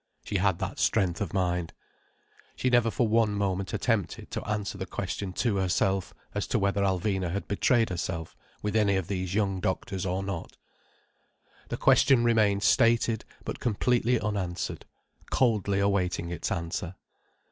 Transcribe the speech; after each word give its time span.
She 0.25 0.37
had 0.37 0.57
that 0.57 0.79
strength 0.79 1.21
of 1.21 1.31
mind. 1.31 1.73
She 2.55 2.71
never 2.71 2.89
for 2.89 3.07
one 3.07 3.35
moment 3.35 3.71
attempted 3.71 4.31
to 4.31 4.43
answer 4.49 4.75
the 4.75 4.87
question 4.87 5.31
to 5.33 5.57
herself, 5.57 6.11
as 6.33 6.47
to 6.47 6.57
whether 6.57 6.81
Alvina 6.81 7.31
had 7.31 7.47
betrayed 7.47 7.89
herself 7.89 8.35
with 8.63 8.75
any 8.75 8.95
of 8.95 9.05
these 9.07 9.35
young 9.35 9.59
doctors, 9.59 10.03
or 10.03 10.23
not. 10.23 10.57
The 11.69 11.77
question 11.77 12.23
remained 12.23 12.63
stated, 12.63 13.25
but 13.45 13.59
completely 13.59 14.19
unanswered—coldly 14.19 15.79
awaiting 15.79 16.31
its 16.31 16.51
answer. 16.51 16.95